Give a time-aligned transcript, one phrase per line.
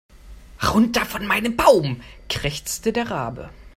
[0.63, 3.51] Runter von meinem Baum, krächzte der Rabe.